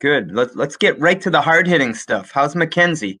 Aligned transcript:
Good. 0.00 0.32
Let's 0.32 0.54
let's 0.54 0.76
get 0.76 0.98
right 1.00 1.20
to 1.20 1.30
the 1.30 1.40
hard 1.40 1.66
hitting 1.66 1.94
stuff. 1.94 2.30
How's 2.32 2.54
Mackenzie? 2.54 3.20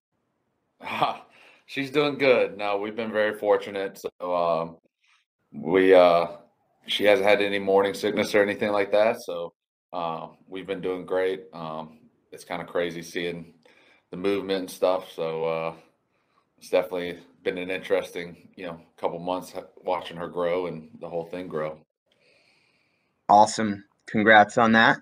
Ah, 0.80 1.24
she's 1.66 1.90
doing 1.90 2.18
good. 2.18 2.56
No, 2.56 2.78
we've 2.78 2.94
been 2.94 3.12
very 3.12 3.36
fortunate. 3.36 3.98
So 3.98 4.36
um, 4.36 4.76
we 5.52 5.92
uh, 5.92 6.28
she 6.86 7.04
hasn't 7.04 7.28
had 7.28 7.42
any 7.42 7.58
morning 7.58 7.94
sickness 7.94 8.34
or 8.34 8.42
anything 8.42 8.70
like 8.70 8.92
that. 8.92 9.20
So 9.22 9.52
uh, 9.92 10.28
we've 10.46 10.66
been 10.66 10.80
doing 10.80 11.04
great. 11.04 11.44
Um, 11.52 11.98
it's 12.30 12.44
kind 12.44 12.62
of 12.62 12.68
crazy 12.68 13.02
seeing 13.02 13.54
the 14.10 14.16
movement 14.16 14.60
and 14.60 14.70
stuff. 14.70 15.10
So 15.12 15.44
uh, 15.44 15.74
it's 16.58 16.70
definitely 16.70 17.18
been 17.42 17.58
an 17.58 17.70
interesting, 17.70 18.48
you 18.56 18.66
know, 18.66 18.80
couple 18.96 19.18
months 19.18 19.52
watching 19.82 20.16
her 20.16 20.28
grow 20.28 20.66
and 20.66 20.90
the 21.00 21.08
whole 21.08 21.24
thing 21.24 21.48
grow. 21.48 21.78
Awesome. 23.28 23.84
Congrats 24.06 24.58
on 24.58 24.72
that. 24.72 24.98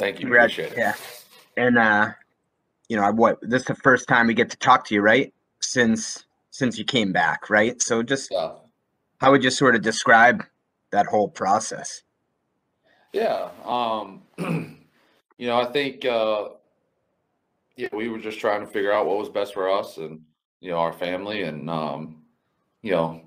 Thank 0.00 0.18
you. 0.18 0.26
Congrats. 0.26 0.54
Appreciate 0.54 0.72
it. 0.72 0.78
Yeah. 0.78 0.94
And 1.56 1.78
uh, 1.78 2.10
you 2.88 2.96
know, 2.96 3.12
what 3.12 3.38
this 3.42 3.62
is 3.62 3.68
the 3.68 3.74
first 3.74 4.08
time 4.08 4.26
we 4.26 4.34
get 4.34 4.50
to 4.50 4.56
talk 4.56 4.86
to 4.86 4.94
you, 4.94 5.02
right? 5.02 5.32
Since 5.60 6.24
since 6.50 6.78
you 6.78 6.84
came 6.84 7.12
back, 7.12 7.50
right? 7.50 7.80
So 7.80 8.02
just 8.02 8.30
yeah. 8.32 8.52
how 9.18 9.30
would 9.30 9.44
you 9.44 9.50
sort 9.50 9.74
of 9.74 9.82
describe 9.82 10.44
that 10.90 11.06
whole 11.06 11.28
process? 11.28 12.02
Yeah. 13.12 13.50
Um, 13.64 14.22
you 15.38 15.46
know, 15.46 15.60
I 15.60 15.66
think 15.66 16.04
uh 16.04 16.48
yeah, 17.76 17.88
we 17.92 18.08
were 18.08 18.18
just 18.18 18.40
trying 18.40 18.60
to 18.60 18.66
figure 18.66 18.92
out 18.92 19.06
what 19.06 19.18
was 19.18 19.28
best 19.28 19.54
for 19.54 19.70
us 19.70 19.96
and 19.96 20.20
you 20.60 20.70
know 20.70 20.78
our 20.78 20.92
family 20.92 21.42
and 21.42 21.70
um, 21.70 22.22
you 22.82 22.92
know 22.92 23.22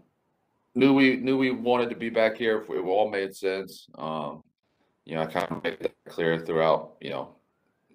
knew 0.76 0.94
we 0.94 1.18
knew 1.18 1.38
we 1.38 1.52
wanted 1.52 1.90
to 1.90 1.96
be 1.96 2.10
back 2.10 2.38
here. 2.38 2.62
If 2.62 2.70
it 2.70 2.80
all 2.80 3.10
made 3.10 3.36
sense. 3.36 3.88
Um, 3.96 4.44
you 5.06 5.16
know, 5.16 5.22
I 5.22 5.26
kind 5.26 5.52
of 5.52 5.64
made 5.64 5.80
that 5.82 5.96
clear 6.08 6.40
throughout, 6.40 6.96
you 7.02 7.10
know, 7.10 7.36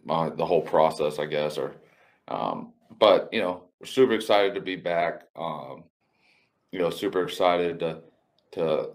my, 0.04 0.28
the 0.30 0.44
whole 0.44 0.62
process, 0.62 1.18
I 1.18 1.26
guess. 1.26 1.58
Or, 1.58 1.74
um, 2.28 2.72
but 2.98 3.28
you 3.32 3.40
know, 3.40 3.64
we're 3.80 3.86
super 3.86 4.14
excited 4.14 4.54
to 4.54 4.60
be 4.60 4.76
back. 4.76 5.22
Um, 5.36 5.84
you 6.72 6.78
know, 6.78 6.90
super 6.90 7.22
excited 7.22 7.78
to 7.80 8.00
to 8.52 8.90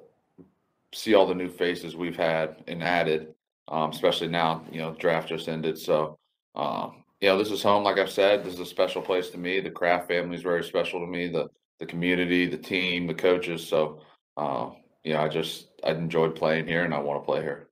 see 0.93 1.13
all 1.15 1.25
the 1.25 1.35
new 1.35 1.49
faces 1.49 1.95
we've 1.95 2.17
had 2.17 2.63
and 2.67 2.83
added, 2.83 3.33
um, 3.67 3.89
especially 3.91 4.27
now. 4.27 4.63
You 4.71 4.79
know, 4.79 4.93
draft 4.93 5.29
just 5.29 5.47
ended, 5.47 5.77
so 5.77 6.17
um, 6.55 7.03
you 7.19 7.29
know, 7.29 7.37
this 7.37 7.51
is 7.51 7.63
home. 7.63 7.83
Like 7.83 7.97
I've 7.97 8.11
said, 8.11 8.43
this 8.43 8.53
is 8.53 8.59
a 8.59 8.65
special 8.65 9.01
place 9.01 9.29
to 9.29 9.37
me. 9.37 9.59
The 9.59 9.71
Kraft 9.71 10.07
family 10.07 10.35
is 10.35 10.43
very 10.43 10.63
special 10.63 10.99
to 10.99 11.07
me. 11.07 11.29
The 11.29 11.49
the 11.79 11.85
community, 11.85 12.45
the 12.45 12.57
team, 12.57 13.07
the 13.07 13.13
coaches. 13.13 13.65
So, 13.65 14.01
uh, 14.37 14.69
you 15.03 15.13
know, 15.13 15.21
I 15.21 15.29
just 15.29 15.69
I 15.83 15.91
enjoyed 15.91 16.35
playing 16.35 16.67
here, 16.67 16.83
and 16.83 16.93
I 16.93 16.99
want 16.99 17.21
to 17.21 17.25
play 17.25 17.41
here. 17.41 17.69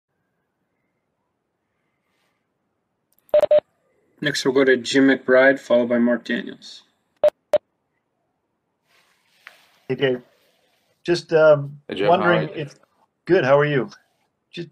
Next, 4.22 4.46
we'll 4.46 4.54
go 4.54 4.64
to 4.64 4.78
Jim 4.78 5.08
McBride, 5.08 5.60
followed 5.60 5.90
by 5.90 5.98
Mark 5.98 6.24
Daniels. 6.26 6.84
Hey, 9.88 9.96
Dave. 9.96 10.22
Just 11.04 11.34
um, 11.34 11.80
hey, 11.88 11.96
Jim, 11.96 12.08
wondering 12.08 12.50
if 12.50 12.76
good. 13.26 13.44
How 13.44 13.58
are 13.58 13.66
you? 13.66 13.90
Just 14.52 14.70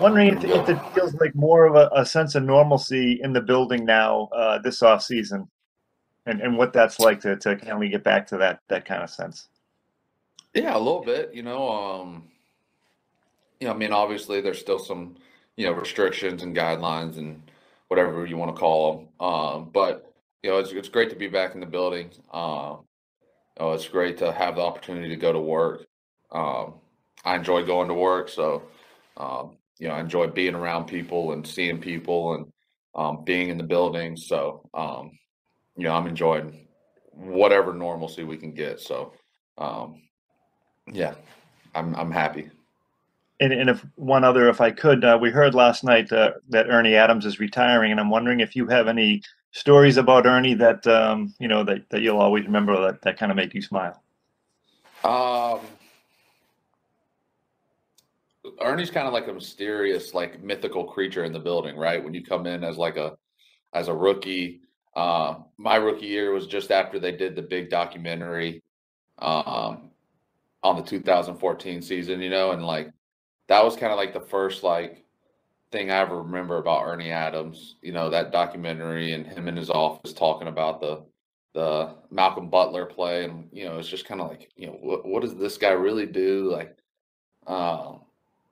wondering 0.00 0.38
if, 0.38 0.44
if 0.44 0.68
it 0.70 0.94
feels 0.94 1.12
like 1.14 1.34
more 1.34 1.66
of 1.66 1.74
a, 1.74 1.90
a, 1.94 2.06
sense 2.06 2.34
of 2.34 2.42
normalcy 2.42 3.20
in 3.22 3.34
the 3.34 3.42
building 3.42 3.84
now 3.84 4.30
uh, 4.34 4.58
this 4.58 4.82
off 4.82 5.02
season, 5.02 5.46
and 6.24 6.40
and 6.40 6.56
what 6.56 6.72
that's 6.72 6.98
like 6.98 7.20
to 7.20 7.36
to 7.36 7.56
kind 7.56 7.84
of 7.84 7.90
get 7.90 8.02
back 8.02 8.26
to 8.28 8.38
that 8.38 8.60
that 8.68 8.86
kind 8.86 9.02
of 9.02 9.10
sense. 9.10 9.48
Yeah, 10.54 10.74
a 10.74 10.78
little 10.78 11.04
bit. 11.04 11.34
You 11.34 11.42
know, 11.42 11.68
um, 11.68 12.24
you 13.60 13.66
know, 13.66 13.74
I 13.74 13.76
mean, 13.76 13.92
obviously 13.92 14.40
there's 14.40 14.58
still 14.58 14.78
some 14.78 15.16
you 15.56 15.66
know 15.66 15.72
restrictions 15.72 16.42
and 16.42 16.56
guidelines 16.56 17.18
and 17.18 17.42
whatever 17.88 18.24
you 18.26 18.36
want 18.36 18.54
to 18.54 18.58
call 18.60 18.92
them. 18.92 19.08
Um, 19.26 19.70
but 19.72 20.12
you 20.42 20.50
know, 20.50 20.58
it's 20.58 20.72
it's 20.72 20.88
great 20.88 21.10
to 21.10 21.16
be 21.16 21.28
back 21.28 21.54
in 21.54 21.60
the 21.60 21.66
building. 21.66 22.10
Um, 22.32 22.84
you 23.58 23.64
know, 23.64 23.72
it's 23.72 23.88
great 23.88 24.18
to 24.18 24.32
have 24.32 24.56
the 24.56 24.62
opportunity 24.62 25.08
to 25.08 25.16
go 25.16 25.32
to 25.32 25.40
work. 25.40 25.86
Um, 26.30 26.74
I 27.24 27.34
enjoy 27.34 27.64
going 27.64 27.88
to 27.88 27.94
work, 27.94 28.28
so 28.28 28.62
um, 29.16 29.56
you 29.78 29.88
know, 29.88 29.94
I 29.94 30.00
enjoy 30.00 30.28
being 30.28 30.54
around 30.54 30.86
people 30.86 31.32
and 31.32 31.46
seeing 31.46 31.80
people 31.80 32.34
and 32.34 32.46
um, 32.94 33.24
being 33.24 33.48
in 33.48 33.58
the 33.58 33.64
building. 33.64 34.16
So 34.16 34.68
um, 34.74 35.18
you 35.76 35.84
know, 35.84 35.94
I'm 35.94 36.06
enjoying 36.06 36.68
whatever 37.12 37.72
normalcy 37.72 38.22
we 38.22 38.36
can 38.36 38.52
get. 38.52 38.80
So 38.80 39.12
yeah, 40.92 41.14
I'm 41.74 41.94
I'm 41.96 42.10
happy. 42.10 42.50
And, 43.40 43.52
and 43.52 43.70
if 43.70 43.84
one 43.94 44.24
other, 44.24 44.48
if 44.48 44.60
I 44.60 44.70
could, 44.70 45.04
uh, 45.04 45.18
we 45.20 45.30
heard 45.30 45.54
last 45.54 45.84
night 45.84 46.12
uh, 46.12 46.32
that 46.48 46.68
Ernie 46.68 46.96
Adams 46.96 47.24
is 47.24 47.38
retiring, 47.38 47.92
and 47.92 48.00
I'm 48.00 48.10
wondering 48.10 48.40
if 48.40 48.56
you 48.56 48.66
have 48.66 48.88
any 48.88 49.22
stories 49.52 49.96
about 49.96 50.26
Ernie 50.26 50.54
that 50.54 50.86
um, 50.86 51.34
you 51.38 51.48
know 51.48 51.64
that, 51.64 51.88
that 51.90 52.02
you'll 52.02 52.18
always 52.18 52.44
remember 52.44 52.80
that 52.80 53.02
that 53.02 53.18
kind 53.18 53.30
of 53.30 53.36
make 53.36 53.54
you 53.54 53.62
smile. 53.62 54.02
Um, 55.04 55.60
Ernie's 58.60 58.90
kind 58.90 59.06
of 59.06 59.12
like 59.12 59.28
a 59.28 59.32
mysterious, 59.32 60.14
like 60.14 60.42
mythical 60.42 60.84
creature 60.84 61.24
in 61.24 61.32
the 61.32 61.38
building, 61.38 61.76
right? 61.76 62.02
When 62.02 62.14
you 62.14 62.24
come 62.24 62.46
in 62.46 62.64
as 62.64 62.76
like 62.76 62.96
a 62.96 63.16
as 63.72 63.88
a 63.88 63.94
rookie, 63.94 64.60
uh, 64.96 65.36
my 65.58 65.76
rookie 65.76 66.06
year 66.06 66.32
was 66.32 66.46
just 66.46 66.70
after 66.70 66.98
they 66.98 67.12
did 67.12 67.36
the 67.36 67.42
big 67.42 67.70
documentary 67.70 68.62
um, 69.18 69.90
on 70.62 70.76
the 70.76 70.82
2014 70.82 71.82
season, 71.82 72.20
you 72.20 72.30
know, 72.30 72.52
and 72.52 72.64
like 72.64 72.90
that 73.48 73.64
was 73.64 73.76
kind 73.76 73.92
of 73.92 73.98
like 73.98 74.12
the 74.12 74.20
first 74.20 74.62
like 74.62 75.04
thing 75.70 75.90
I 75.90 75.98
ever 75.98 76.22
remember 76.22 76.58
about 76.58 76.86
Ernie 76.86 77.10
Adams. 77.10 77.76
You 77.82 77.92
know 77.92 78.10
that 78.10 78.32
documentary 78.32 79.12
and 79.12 79.26
him 79.26 79.48
in 79.48 79.56
his 79.56 79.70
office 79.70 80.12
talking 80.12 80.48
about 80.48 80.80
the 80.80 81.04
the 81.54 81.94
Malcolm 82.10 82.50
Butler 82.50 82.86
play, 82.86 83.24
and 83.24 83.48
you 83.52 83.64
know 83.64 83.78
it's 83.78 83.88
just 83.88 84.06
kind 84.06 84.20
of 84.20 84.28
like 84.28 84.50
you 84.56 84.68
know 84.68 84.74
what, 84.80 85.06
what 85.06 85.22
does 85.22 85.34
this 85.34 85.58
guy 85.58 85.70
really 85.70 86.06
do? 86.06 86.50
Like, 86.52 86.76
um, 87.46 88.00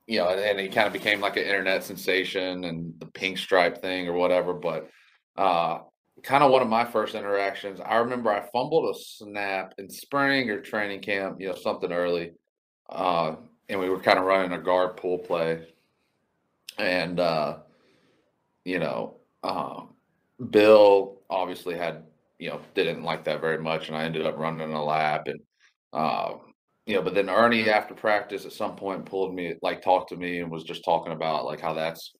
you 0.07 0.19
know, 0.19 0.29
and, 0.29 0.41
and 0.41 0.61
he 0.61 0.69
kind 0.69 0.87
of 0.87 0.93
became 0.93 1.21
like 1.21 1.37
an 1.37 1.45
internet 1.45 1.85
sensation 1.85 2.65
and 2.65 2.95
the 2.99 3.07
pink 3.07 3.39
stripe 3.39 3.83
thing 3.83 4.09
or 4.09 4.15
whatever. 4.15 4.55
But 4.55 4.89
uh, 5.37 5.81
kind 6.23 6.43
of 6.43 6.51
one 6.51 6.63
of 6.63 6.69
my 6.69 6.85
first 6.85 7.15
interactions. 7.15 7.81
I 7.81 7.97
remember 7.97 8.31
I 8.31 8.49
fumbled 8.53 8.95
a 8.95 8.99
snap 8.99 9.75
in 9.79 9.91
spring 9.91 10.51
or 10.51 10.61
training 10.61 11.01
camp, 11.01 11.41
you 11.41 11.49
know, 11.49 11.55
something 11.55 11.93
early. 11.93 12.33
Uh, 12.89 13.37
and 13.69 13.81
we 13.81 13.89
were 13.89 14.01
kind 14.01 14.19
of 14.19 14.25
running 14.25 14.53
a 14.53 14.63
guard 14.63 14.97
pull 14.97 15.19
play. 15.19 15.67
And, 16.79 17.19
uh, 17.19 17.59
you 18.65 18.79
know, 18.79 19.17
um, 19.43 19.95
Bill 20.51 21.21
obviously 21.31 21.77
had, 21.77 22.05
you 22.39 22.51
know, 22.51 22.61
didn't 22.75 23.03
like 23.03 23.25
that 23.25 23.41
very 23.41 23.59
much. 23.59 23.89
And 23.89 23.97
I 23.97 24.05
ended 24.05 24.27
up 24.27 24.37
running 24.37 24.73
a 24.73 24.85
lap. 24.85 25.27
And, 25.27 25.41
um, 25.93 26.41
you 26.85 26.95
know, 26.95 27.03
but 27.03 27.15
then 27.15 27.31
Ernie 27.31 27.69
after 27.69 27.95
practice 27.95 28.45
at 28.45 28.53
some 28.53 28.77
point 28.77 29.07
pulled 29.07 29.35
me, 29.35 29.55
like 29.63 29.83
talked 29.83 30.11
to 30.11 30.17
me 30.17 30.41
and 30.41 30.51
was 30.51 30.65
just 30.65 30.85
talking 30.85 31.13
about 31.13 31.45
like 31.45 31.61
how 31.61 31.73
that's, 31.73 32.13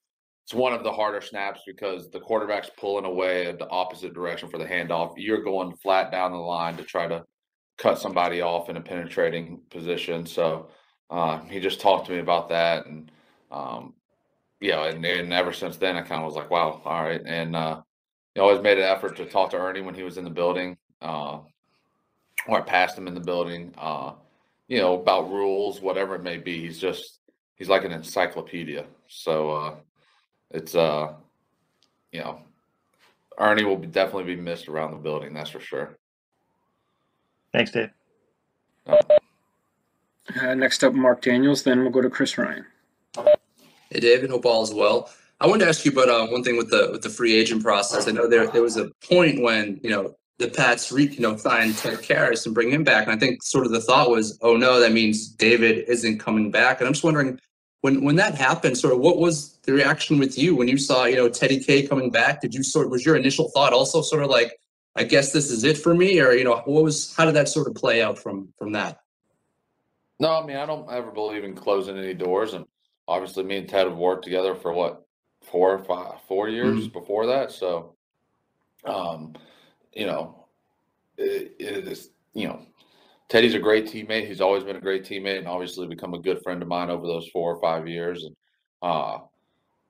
it's 0.43 0.53
one 0.53 0.73
of 0.73 0.83
the 0.83 0.91
harder 0.91 1.21
snaps 1.21 1.61
because 1.67 2.09
the 2.09 2.19
quarterback's 2.19 2.69
pulling 2.77 3.05
away 3.05 3.53
the 3.57 3.69
opposite 3.69 4.13
direction 4.13 4.49
for 4.49 4.57
the 4.57 4.65
handoff. 4.65 5.13
You're 5.17 5.43
going 5.43 5.75
flat 5.77 6.11
down 6.11 6.31
the 6.31 6.37
line 6.37 6.77
to 6.77 6.83
try 6.83 7.07
to 7.07 7.23
cut 7.77 7.99
somebody 7.99 8.41
off 8.41 8.69
in 8.69 8.77
a 8.77 8.81
penetrating 8.81 9.61
position. 9.69 10.25
So, 10.25 10.69
uh, 11.09 11.39
he 11.41 11.59
just 11.59 11.79
talked 11.79 12.07
to 12.07 12.11
me 12.11 12.19
about 12.19 12.49
that, 12.49 12.85
and 12.85 13.11
um, 13.51 13.93
yeah, 14.59 14.85
and, 14.85 15.05
and, 15.05 15.33
ever 15.33 15.53
since 15.53 15.77
then, 15.77 15.95
I 15.95 16.01
kind 16.01 16.21
of 16.21 16.25
was 16.25 16.35
like, 16.35 16.49
wow, 16.49 16.81
all 16.83 17.03
right. 17.03 17.21
And 17.25 17.55
uh, 17.55 17.81
he 18.33 18.41
always 18.41 18.61
made 18.61 18.77
an 18.77 18.83
effort 18.83 19.15
to 19.17 19.25
talk 19.25 19.51
to 19.51 19.57
Ernie 19.57 19.81
when 19.81 19.95
he 19.95 20.03
was 20.03 20.17
in 20.17 20.23
the 20.23 20.29
building, 20.29 20.77
uh, 21.01 21.39
or 22.47 22.57
I 22.57 22.61
passed 22.61 22.97
him 22.97 23.07
in 23.07 23.13
the 23.13 23.21
building. 23.21 23.73
Uh, 23.77 24.13
you 24.67 24.79
know 24.79 24.99
about 24.99 25.29
rules, 25.29 25.81
whatever 25.81 26.15
it 26.15 26.23
may 26.23 26.37
be. 26.37 26.59
He's 26.59 26.79
just 26.79 27.19
he's 27.55 27.69
like 27.69 27.85
an 27.85 27.91
encyclopedia. 27.91 28.85
So 29.07 29.51
uh, 29.51 29.75
it's 30.51 30.75
uh, 30.75 31.13
you 32.11 32.19
know, 32.19 32.41
Ernie 33.37 33.63
will 33.63 33.77
be, 33.77 33.87
definitely 33.87 34.35
be 34.35 34.41
missed 34.41 34.67
around 34.67 34.91
the 34.91 34.97
building. 34.97 35.33
That's 35.33 35.49
for 35.49 35.59
sure. 35.59 35.97
Thanks, 37.53 37.71
Dave. 37.71 37.89
Uh, 38.85 38.97
uh, 40.41 40.53
next 40.53 40.83
up, 40.83 40.93
Mark 40.93 41.21
Daniels. 41.21 41.63
Then 41.63 41.81
we'll 41.81 41.91
go 41.91 42.01
to 42.01 42.09
Chris 42.09 42.37
Ryan. 42.37 42.65
Hey, 43.89 43.99
David. 43.99 44.29
Hope 44.29 44.45
all 44.45 44.63
is 44.63 44.73
well. 44.73 45.09
I 45.39 45.47
wanted 45.47 45.65
to 45.65 45.69
ask 45.69 45.85
you 45.85 45.91
about 45.91 46.09
uh, 46.09 46.27
one 46.27 46.43
thing 46.43 46.57
with 46.57 46.71
the 46.71 46.89
with 46.91 47.03
the 47.03 47.09
free 47.09 47.35
agent 47.35 47.63
process. 47.63 48.07
I 48.07 48.11
know 48.11 48.27
there 48.27 48.47
there 48.47 48.63
was 48.63 48.77
a 48.77 48.89
point 49.07 49.41
when 49.41 49.79
you 49.83 49.89
know 49.89 50.15
the 50.39 50.47
Pats 50.47 50.91
re, 50.91 51.07
you 51.07 51.19
know 51.19 51.37
signed 51.37 51.77
Ted 51.77 51.99
Karras 51.99 52.45
and 52.45 52.55
bring 52.55 52.71
him 52.71 52.83
back, 52.83 53.07
and 53.07 53.15
I 53.15 53.17
think 53.17 53.43
sort 53.43 53.65
of 53.65 53.71
the 53.71 53.81
thought 53.81 54.09
was, 54.09 54.37
oh 54.41 54.57
no, 54.57 54.79
that 54.79 54.91
means 54.91 55.27
David 55.27 55.85
isn't 55.87 56.19
coming 56.19 56.51
back. 56.51 56.79
And 56.79 56.87
I'm 56.87 56.93
just 56.93 57.03
wondering 57.03 57.39
when 57.81 58.03
when 58.03 58.15
that 58.15 58.35
happened, 58.35 58.77
sort 58.77 58.93
of 58.93 58.99
what 58.99 59.19
was 59.19 59.57
the 59.63 59.73
reaction 59.73 60.17
with 60.17 60.37
you 60.37 60.55
when 60.55 60.67
you 60.67 60.77
saw 60.77 61.05
you 61.05 61.15
know 61.15 61.29
Teddy 61.29 61.59
K 61.59 61.85
coming 61.85 62.09
back? 62.09 62.41
Did 62.41 62.53
you 62.53 62.63
sort 62.63 62.89
was 62.89 63.05
your 63.05 63.15
initial 63.15 63.49
thought 63.51 63.73
also 63.73 64.01
sort 64.01 64.23
of 64.23 64.29
like, 64.29 64.59
I 64.95 65.03
guess 65.03 65.31
this 65.31 65.51
is 65.51 65.63
it 65.63 65.77
for 65.77 65.93
me, 65.93 66.19
or 66.19 66.31
you 66.33 66.43
know 66.43 66.61
what 66.65 66.83
was 66.83 67.15
how 67.15 67.25
did 67.25 67.35
that 67.35 67.47
sort 67.47 67.67
of 67.67 67.75
play 67.75 68.01
out 68.01 68.17
from 68.17 68.49
from 68.57 68.71
that? 68.71 68.99
No, 70.19 70.41
I 70.41 70.45
mean 70.45 70.57
I 70.57 70.65
don't 70.65 70.91
ever 70.91 71.11
believe 71.11 71.43
in 71.43 71.55
closing 71.55 71.97
any 71.97 72.13
doors, 72.13 72.53
and 72.53 72.65
obviously 73.07 73.43
me 73.43 73.57
and 73.57 73.69
Ted 73.69 73.87
have 73.87 73.97
worked 73.97 74.23
together 74.23 74.55
for 74.55 74.73
what 74.73 75.07
four 75.43 75.73
or 75.73 75.83
five, 75.83 76.19
four 76.27 76.49
years 76.49 76.81
mm-hmm. 76.81 76.99
before 76.99 77.27
that. 77.27 77.51
So, 77.51 77.95
um, 78.85 79.33
you 79.93 80.05
know, 80.05 80.45
it, 81.17 81.55
it 81.59 81.87
is, 81.87 82.09
you 82.33 82.47
know, 82.47 82.61
Teddy's 83.29 83.55
a 83.55 83.59
great 83.59 83.85
teammate. 83.85 84.27
He's 84.27 84.41
always 84.41 84.63
been 84.63 84.75
a 84.75 84.81
great 84.81 85.03
teammate 85.03 85.39
and 85.39 85.47
obviously 85.47 85.87
become 85.87 86.13
a 86.13 86.19
good 86.19 86.41
friend 86.43 86.61
of 86.61 86.67
mine 86.67 86.89
over 86.89 87.05
those 87.05 87.27
four 87.29 87.53
or 87.53 87.61
five 87.61 87.87
years. 87.87 88.23
And, 88.23 88.35
uh, 88.81 89.19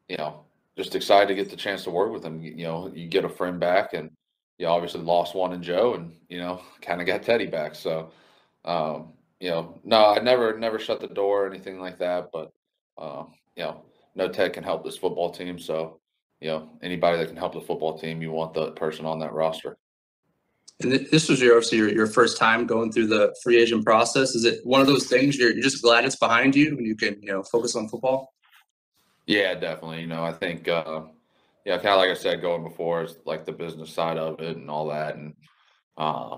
you 0.08 0.18
know, 0.18 0.46
just 0.78 0.96
excited 0.96 1.28
to 1.28 1.36
get 1.36 1.50
the 1.50 1.56
chance 1.56 1.84
to 1.84 1.92
work 1.92 2.12
with 2.12 2.24
him. 2.24 2.42
You 2.42 2.64
know, 2.64 2.92
you 2.94 3.08
get 3.08 3.26
a 3.26 3.30
friend 3.30 3.60
back 3.60 3.94
and 3.94 4.12
you 4.58 4.68
obviously 4.68 5.02
lost 5.02 5.36
one 5.36 5.54
in 5.54 5.62
Joe 5.62 5.96
and, 5.96 6.14
you 6.30 6.40
know, 6.40 6.62
kind 6.82 7.02
of 7.02 7.08
got 7.08 7.24
Teddy 7.24 7.46
back. 7.48 7.76
So, 7.76 8.12
um, 8.66 9.14
you 9.40 9.50
know, 9.50 9.80
no, 9.84 10.08
I 10.08 10.20
never, 10.20 10.58
never 10.58 10.80
shut 10.80 11.00
the 11.00 11.08
door 11.08 11.46
or 11.46 11.50
anything 11.50 11.80
like 11.80 12.00
that. 12.00 12.30
But, 12.32 12.52
uh, 12.98 13.24
you 13.56 13.64
know, 13.64 13.84
no 14.16 14.28
Ted 14.28 14.54
can 14.54 14.64
help 14.64 14.84
this 14.84 14.98
football 14.98 15.32
team. 15.32 15.60
So, 15.60 16.00
you 16.40 16.50
know, 16.50 16.70
anybody 16.82 17.18
that 17.18 17.28
can 17.28 17.38
help 17.38 17.54
the 17.54 17.62
football 17.62 17.98
team, 17.98 18.22
you 18.22 18.32
want 18.32 18.54
the 18.54 18.72
person 18.72 19.06
on 19.06 19.20
that 19.20 19.34
roster. 19.34 19.78
And 20.80 20.92
this 20.92 21.28
was 21.28 21.42
your 21.42 21.56
obviously 21.56 21.80
your, 21.80 21.90
your 21.90 22.08
first 22.08 22.38
time 22.38 22.68
going 22.68 22.92
through 22.92 23.08
the 23.08 23.36
free 23.42 23.60
agent 23.60 23.84
process. 23.84 24.36
Is 24.36 24.46
it 24.46 24.60
one 24.64 24.80
of 24.80 24.86
those 24.86 25.08
things 25.08 25.36
you're, 25.36 25.52
you're 25.52 25.64
just 25.64 25.82
glad 25.82 26.06
it's 26.06 26.16
behind 26.16 26.56
you 26.56 26.78
and 26.78 26.86
you 26.86 26.96
can 26.96 27.20
you 27.22 27.32
know 27.32 27.42
focus 27.42 27.76
on 27.76 27.90
football? 27.90 28.34
Yeah, 29.26 29.56
definitely. 29.56 30.02
You 30.02 30.08
know, 30.08 30.24
I 30.24 30.34
think 30.34 30.68
uh, 30.68 31.02
yeah, 31.66 31.78
kind 31.78 31.90
of 31.90 31.98
like 31.98 32.12
I 32.12 32.14
said 32.14 32.42
going 32.42 32.64
before, 32.64 33.02
it's 33.02 33.16
like 33.26 33.44
the 33.44 33.52
business 33.52 33.92
side 33.92 34.18
of 34.18 34.40
it 34.40 34.56
and 34.56 34.70
all 34.70 34.88
that, 34.90 35.16
and 35.16 35.34
uh, 35.98 36.38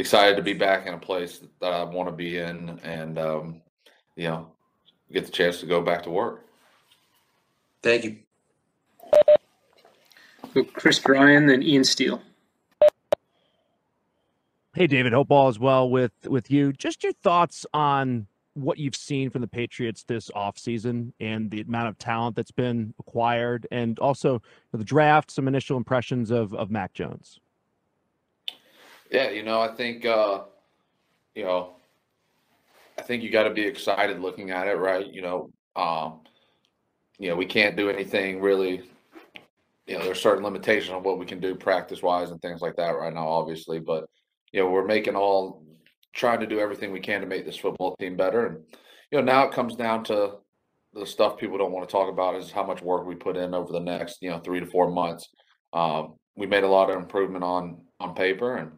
excited 0.00 0.36
to 0.36 0.42
be 0.42 0.54
back 0.54 0.86
in 0.86 0.94
a 0.94 0.98
place 0.98 1.40
that 1.60 1.72
I 1.72 1.84
want 1.84 2.08
to 2.08 2.14
be 2.14 2.38
in, 2.38 2.80
and 2.82 3.18
um, 3.18 3.62
you 4.16 4.28
know, 4.28 4.48
get 5.12 5.26
the 5.26 5.32
chance 5.32 5.60
to 5.60 5.66
go 5.66 5.80
back 5.80 6.02
to 6.04 6.10
work. 6.10 6.46
Thank 7.82 8.04
you. 8.04 8.16
So 10.52 10.64
Chris 10.64 10.98
Bryan, 10.98 11.46
then 11.46 11.62
Ian 11.62 11.84
Steele. 11.84 12.20
Hey, 14.74 14.86
David. 14.86 15.12
Hope 15.12 15.30
all 15.30 15.48
is 15.48 15.58
well 15.58 15.88
with 15.90 16.12
with 16.26 16.50
you. 16.50 16.72
Just 16.72 17.02
your 17.02 17.12
thoughts 17.12 17.66
on 17.74 18.26
what 18.54 18.78
you've 18.78 18.96
seen 18.96 19.30
from 19.30 19.42
the 19.42 19.48
Patriots 19.48 20.02
this 20.04 20.30
offseason 20.34 21.12
and 21.20 21.50
the 21.50 21.60
amount 21.60 21.88
of 21.88 21.98
talent 21.98 22.36
that's 22.36 22.50
been 22.50 22.94
acquired, 22.98 23.66
and 23.70 23.98
also 23.98 24.42
the 24.72 24.84
draft. 24.84 25.30
Some 25.30 25.46
initial 25.46 25.76
impressions 25.76 26.30
of 26.30 26.54
of 26.54 26.70
Mac 26.70 26.94
Jones. 26.94 27.38
Yeah, 29.10 29.30
you 29.30 29.42
know, 29.42 29.60
I 29.60 29.74
think 29.74 30.04
uh, 30.06 30.44
you 31.34 31.44
know, 31.44 31.74
I 32.98 33.02
think 33.02 33.22
you 33.22 33.30
got 33.30 33.44
to 33.44 33.50
be 33.50 33.62
excited 33.66 34.20
looking 34.20 34.50
at 34.50 34.68
it, 34.68 34.74
right? 34.76 35.06
You 35.06 35.22
know, 35.22 35.50
um, 35.76 36.20
you 37.18 37.28
know, 37.28 37.36
we 37.36 37.46
can't 37.46 37.76
do 37.76 37.90
anything 37.90 38.40
really. 38.40 38.82
You 39.86 39.98
know, 39.98 40.04
there's 40.04 40.20
certain 40.20 40.44
limitations 40.44 40.92
on 40.92 41.02
what 41.02 41.18
we 41.18 41.26
can 41.26 41.40
do 41.40 41.56
practice 41.56 42.02
wise 42.02 42.30
and 42.30 42.40
things 42.40 42.60
like 42.60 42.76
that 42.76 42.90
right 42.90 43.12
now, 43.12 43.28
obviously. 43.28 43.80
But 43.80 44.04
you 44.52 44.60
know, 44.60 44.70
we're 44.70 44.86
making 44.86 45.16
all 45.16 45.64
trying 46.14 46.40
to 46.40 46.46
do 46.46 46.60
everything 46.60 46.92
we 46.92 47.00
can 47.00 47.20
to 47.20 47.26
make 47.26 47.44
this 47.44 47.56
football 47.56 47.96
team 47.96 48.16
better. 48.16 48.46
And 48.46 48.58
you 49.10 49.18
know, 49.18 49.24
now 49.24 49.44
it 49.48 49.52
comes 49.52 49.74
down 49.74 50.04
to 50.04 50.34
the 50.94 51.06
stuff 51.06 51.38
people 51.38 51.58
don't 51.58 51.72
want 51.72 51.88
to 51.88 51.92
talk 51.92 52.08
about 52.08 52.36
is 52.36 52.50
how 52.50 52.64
much 52.64 52.82
work 52.82 53.06
we 53.06 53.14
put 53.14 53.36
in 53.36 53.54
over 53.54 53.72
the 53.72 53.80
next 53.80 54.18
you 54.20 54.30
know 54.30 54.38
three 54.38 54.60
to 54.60 54.66
four 54.66 54.90
months. 54.90 55.28
Um, 55.72 56.14
we 56.36 56.46
made 56.46 56.64
a 56.64 56.68
lot 56.68 56.90
of 56.90 56.96
improvement 56.96 57.42
on 57.42 57.80
on 57.98 58.14
paper, 58.14 58.56
and 58.56 58.70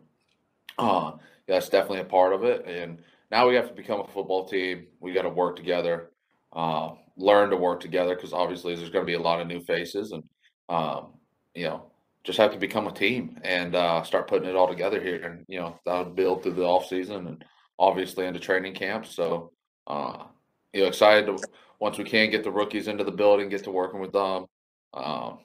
uh, 0.78 1.12
that's 1.46 1.68
definitely 1.68 2.00
a 2.00 2.04
part 2.04 2.32
of 2.32 2.44
it. 2.44 2.66
And 2.66 2.98
now 3.30 3.48
we 3.48 3.54
have 3.54 3.68
to 3.68 3.74
become 3.74 4.00
a 4.00 4.06
football 4.06 4.46
team. 4.46 4.86
We 5.00 5.12
got 5.12 5.22
to 5.22 5.28
work 5.28 5.56
together. 5.56 6.10
Uh, 6.52 6.92
learn 7.16 7.50
to 7.50 7.56
work 7.56 7.80
together 7.80 8.14
because 8.14 8.32
obviously 8.32 8.74
there's 8.74 8.90
going 8.90 9.04
to 9.04 9.10
be 9.10 9.14
a 9.14 9.20
lot 9.20 9.40
of 9.40 9.46
new 9.46 9.60
faces 9.60 10.12
and 10.12 10.22
um, 10.68 11.12
you 11.54 11.64
know 11.64 11.86
just 12.24 12.38
have 12.38 12.52
to 12.52 12.58
become 12.58 12.86
a 12.86 12.92
team 12.92 13.38
and 13.42 13.74
uh, 13.74 14.02
start 14.02 14.28
putting 14.28 14.48
it 14.48 14.56
all 14.56 14.68
together 14.68 15.00
here 15.00 15.22
and 15.22 15.44
you 15.48 15.58
know 15.58 15.78
that'll 15.84 16.04
build 16.04 16.42
through 16.42 16.52
the 16.52 16.62
off 16.62 16.86
season 16.86 17.26
and 17.26 17.44
obviously 17.78 18.26
into 18.26 18.40
training 18.40 18.74
camp 18.74 19.04
so 19.06 19.50
uh, 19.86 20.24
you 20.72 20.80
know 20.80 20.88
excited 20.88 21.26
to 21.26 21.38
once 21.80 21.98
we 21.98 22.04
can 22.04 22.30
get 22.30 22.44
the 22.44 22.50
rookies 22.50 22.88
into 22.88 23.04
the 23.04 23.10
building 23.10 23.48
get 23.48 23.64
to 23.64 23.70
working 23.70 24.00
with 24.00 24.12
them 24.12 24.46
um, 24.94 25.38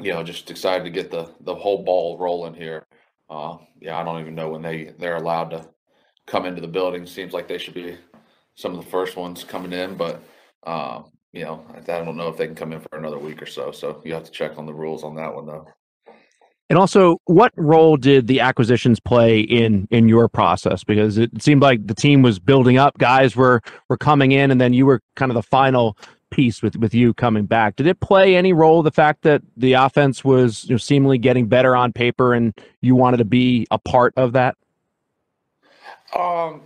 you 0.00 0.12
know 0.12 0.22
just 0.22 0.50
excited 0.50 0.84
to 0.84 0.90
get 0.90 1.10
the 1.10 1.30
the 1.40 1.54
whole 1.54 1.84
ball 1.84 2.18
rolling 2.18 2.54
here 2.54 2.86
uh, 3.30 3.56
yeah 3.80 3.98
i 3.98 4.04
don't 4.04 4.20
even 4.20 4.34
know 4.34 4.50
when 4.50 4.62
they 4.62 4.92
they're 4.98 5.16
allowed 5.16 5.50
to 5.50 5.66
come 6.26 6.46
into 6.46 6.60
the 6.60 6.68
building 6.68 7.06
seems 7.06 7.32
like 7.32 7.48
they 7.48 7.58
should 7.58 7.74
be 7.74 7.96
some 8.54 8.72
of 8.76 8.84
the 8.84 8.90
first 8.90 9.16
ones 9.16 9.44
coming 9.44 9.72
in 9.72 9.96
but 9.96 10.22
um, 10.64 11.10
you 11.32 11.44
know, 11.44 11.64
I 11.74 11.80
don't 11.80 12.16
know 12.16 12.28
if 12.28 12.36
they 12.36 12.46
can 12.46 12.54
come 12.54 12.72
in 12.72 12.80
for 12.80 12.98
another 12.98 13.18
week 13.18 13.40
or 13.40 13.46
so. 13.46 13.72
So 13.72 14.02
you 14.04 14.12
have 14.12 14.24
to 14.24 14.30
check 14.30 14.58
on 14.58 14.66
the 14.66 14.74
rules 14.74 15.02
on 15.02 15.14
that 15.16 15.34
one, 15.34 15.46
though. 15.46 15.66
And 16.68 16.78
also, 16.78 17.18
what 17.24 17.52
role 17.56 17.96
did 17.96 18.26
the 18.28 18.40
acquisitions 18.40 19.00
play 19.00 19.40
in 19.40 19.88
in 19.90 20.08
your 20.08 20.28
process? 20.28 20.84
Because 20.84 21.18
it 21.18 21.42
seemed 21.42 21.60
like 21.60 21.86
the 21.86 21.94
team 21.94 22.22
was 22.22 22.38
building 22.38 22.78
up, 22.78 22.96
guys 22.98 23.36
were 23.36 23.60
were 23.88 23.98
coming 23.98 24.32
in, 24.32 24.50
and 24.50 24.60
then 24.60 24.72
you 24.72 24.86
were 24.86 25.00
kind 25.16 25.30
of 25.30 25.34
the 25.34 25.42
final 25.42 25.98
piece 26.32 26.62
with 26.62 26.76
with 26.76 26.92
you 26.94 27.14
coming 27.14 27.46
back. 27.46 27.76
Did 27.76 27.86
it 27.86 28.00
play 28.00 28.34
any 28.34 28.52
role 28.52 28.82
the 28.82 28.90
fact 28.90 29.22
that 29.22 29.42
the 29.56 29.74
offense 29.74 30.24
was 30.24 30.64
you 30.64 30.74
know, 30.74 30.78
seemingly 30.78 31.18
getting 31.18 31.46
better 31.46 31.76
on 31.76 31.92
paper, 31.92 32.34
and 32.34 32.52
you 32.80 32.96
wanted 32.96 33.18
to 33.18 33.24
be 33.24 33.66
a 33.70 33.78
part 33.78 34.12
of 34.16 34.32
that? 34.32 34.56
Um, 36.16 36.62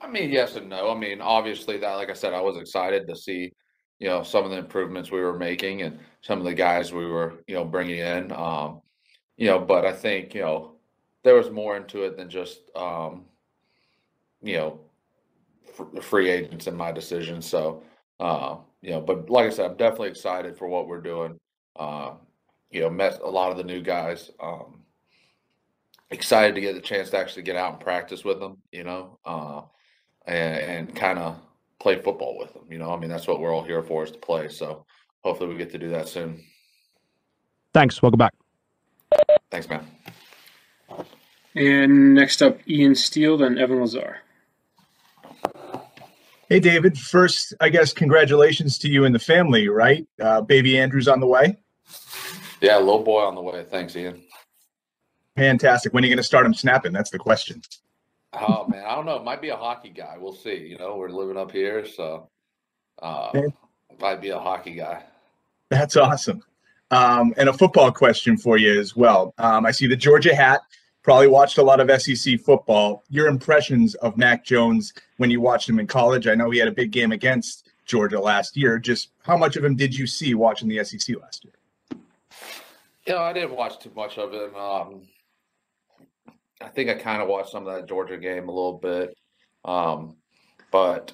I 0.00 0.08
mean, 0.08 0.30
yes 0.30 0.56
and 0.56 0.68
no. 0.68 0.90
I 0.90 0.98
mean, 0.98 1.20
obviously 1.20 1.78
that, 1.78 1.94
like 1.94 2.10
I 2.10 2.14
said, 2.14 2.32
I 2.32 2.40
was 2.40 2.56
excited 2.56 3.06
to 3.08 3.16
see, 3.16 3.52
you 3.98 4.08
know, 4.08 4.22
some 4.22 4.44
of 4.44 4.50
the 4.50 4.58
improvements 4.58 5.10
we 5.10 5.20
were 5.20 5.38
making 5.38 5.82
and 5.82 5.98
some 6.20 6.38
of 6.38 6.44
the 6.44 6.54
guys 6.54 6.92
we 6.92 7.06
were, 7.06 7.34
you 7.46 7.54
know, 7.54 7.64
bringing 7.64 7.98
in. 7.98 8.32
Um, 8.32 8.82
you 9.36 9.46
know, 9.46 9.58
but 9.58 9.84
I 9.84 9.92
think, 9.92 10.34
you 10.34 10.42
know, 10.42 10.72
there 11.22 11.34
was 11.34 11.50
more 11.50 11.76
into 11.76 12.04
it 12.04 12.16
than 12.16 12.28
just, 12.28 12.60
um, 12.74 13.24
you 14.42 14.56
know, 14.56 14.80
free 16.00 16.30
agents 16.30 16.66
in 16.66 16.74
my 16.74 16.92
decision. 16.92 17.40
So, 17.40 17.82
uh, 18.20 18.56
you 18.82 18.90
know, 18.90 19.00
but 19.00 19.30
like 19.30 19.46
I 19.46 19.50
said, 19.50 19.70
I'm 19.70 19.76
definitely 19.76 20.08
excited 20.08 20.56
for 20.56 20.68
what 20.68 20.88
we're 20.88 21.00
doing. 21.00 21.38
Uh, 21.76 22.14
you 22.70 22.82
know, 22.82 22.90
met 22.90 23.20
a 23.22 23.30
lot 23.30 23.50
of 23.50 23.56
the 23.56 23.64
new 23.64 23.80
guys. 23.80 24.30
Um, 24.40 24.82
excited 26.10 26.54
to 26.56 26.60
get 26.60 26.74
the 26.74 26.80
chance 26.80 27.10
to 27.10 27.18
actually 27.18 27.42
get 27.42 27.56
out 27.56 27.72
and 27.72 27.80
practice 27.80 28.24
with 28.24 28.40
them. 28.40 28.58
You 28.72 28.84
know, 28.84 29.18
uh, 29.24 29.62
and, 30.26 30.88
and 30.88 30.96
kind 30.96 31.18
of 31.18 31.38
play 31.78 32.00
football 32.00 32.36
with 32.38 32.52
them. 32.52 32.64
You 32.70 32.78
know, 32.78 32.92
I 32.92 32.98
mean, 32.98 33.08
that's 33.08 33.26
what 33.26 33.40
we're 33.40 33.54
all 33.54 33.64
here 33.64 33.82
for 33.82 34.04
is 34.04 34.10
to 34.10 34.18
play. 34.18 34.48
So 34.48 34.84
hopefully 35.22 35.50
we 35.50 35.56
get 35.56 35.70
to 35.72 35.78
do 35.78 35.90
that 35.90 36.08
soon. 36.08 36.42
Thanks. 37.72 38.02
Welcome 38.02 38.18
back. 38.18 38.34
Thanks, 39.50 39.68
man. 39.68 39.86
And 41.54 42.14
next 42.14 42.42
up, 42.42 42.58
Ian 42.68 42.94
Steele, 42.94 43.36
then 43.36 43.58
Evan 43.58 43.80
Lazar. 43.80 44.18
Hey, 46.52 46.60
David. 46.60 46.98
First, 46.98 47.54
I 47.60 47.70
guess 47.70 47.94
congratulations 47.94 48.76
to 48.80 48.88
you 48.90 49.06
and 49.06 49.14
the 49.14 49.18
family, 49.18 49.68
right? 49.68 50.06
Uh, 50.20 50.42
baby 50.42 50.78
Andrew's 50.78 51.08
on 51.08 51.18
the 51.18 51.26
way. 51.26 51.56
Yeah, 52.60 52.76
little 52.76 53.02
boy 53.02 53.22
on 53.22 53.34
the 53.34 53.40
way. 53.40 53.64
Thanks, 53.70 53.96
Ian. 53.96 54.22
Fantastic. 55.34 55.94
When 55.94 56.04
are 56.04 56.06
you 56.06 56.10
going 56.10 56.18
to 56.18 56.22
start 56.22 56.44
him 56.44 56.52
snapping? 56.52 56.92
That's 56.92 57.08
the 57.08 57.18
question. 57.18 57.62
Oh 58.34 58.66
man, 58.68 58.84
I 58.84 58.94
don't 58.94 59.06
know. 59.06 59.16
It 59.16 59.24
might 59.24 59.40
be 59.40 59.48
a 59.48 59.56
hockey 59.56 59.88
guy. 59.88 60.16
We'll 60.18 60.34
see. 60.34 60.56
You 60.56 60.76
know, 60.76 60.96
we're 60.96 61.08
living 61.08 61.38
up 61.38 61.50
here, 61.50 61.86
so 61.86 62.28
uh, 63.00 63.30
might 63.98 64.20
be 64.20 64.28
a 64.28 64.38
hockey 64.38 64.74
guy. 64.74 65.04
That's 65.70 65.96
awesome. 65.96 66.42
Um, 66.90 67.32
and 67.38 67.48
a 67.48 67.54
football 67.54 67.90
question 67.90 68.36
for 68.36 68.58
you 68.58 68.78
as 68.78 68.94
well. 68.94 69.32
Um, 69.38 69.64
I 69.64 69.70
see 69.70 69.86
the 69.86 69.96
Georgia 69.96 70.34
hat. 70.34 70.60
Probably 71.02 71.26
watched 71.26 71.58
a 71.58 71.62
lot 71.62 71.80
of 71.80 72.00
SEC 72.00 72.40
football. 72.40 73.02
Your 73.10 73.26
impressions 73.26 73.94
of 73.96 74.16
Mac 74.16 74.44
Jones 74.44 74.92
when 75.16 75.30
you 75.30 75.40
watched 75.40 75.68
him 75.68 75.80
in 75.80 75.86
college? 75.86 76.28
I 76.28 76.34
know 76.34 76.50
he 76.50 76.58
had 76.58 76.68
a 76.68 76.72
big 76.72 76.92
game 76.92 77.10
against 77.10 77.70
Georgia 77.86 78.20
last 78.20 78.56
year. 78.56 78.78
Just 78.78 79.10
how 79.22 79.36
much 79.36 79.56
of 79.56 79.64
him 79.64 79.74
did 79.74 79.96
you 79.96 80.06
see 80.06 80.34
watching 80.34 80.68
the 80.68 80.82
SEC 80.84 81.16
last 81.20 81.44
year? 81.44 82.00
Yeah, 83.06 83.20
I 83.20 83.32
didn't 83.32 83.56
watch 83.56 83.80
too 83.80 83.90
much 83.96 84.16
of 84.16 84.32
him. 84.32 84.54
Um, 84.54 85.02
I 86.60 86.68
think 86.68 86.88
I 86.88 86.94
kind 86.94 87.20
of 87.20 87.28
watched 87.28 87.50
some 87.50 87.66
of 87.66 87.74
that 87.74 87.88
Georgia 87.88 88.16
game 88.16 88.48
a 88.48 88.52
little 88.52 88.78
bit. 88.78 89.16
Um, 89.64 90.16
but 90.70 91.12